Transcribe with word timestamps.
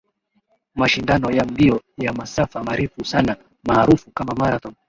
Mashindano 0.75 1.31
ya 1.31 1.45
mbio 1.45 1.81
ya 1.97 2.13
masafa 2.13 2.63
marefu 2.63 3.05
sana 3.05 3.35
maarufu 3.67 4.11
kama 4.11 4.33
Marathon 4.35 4.73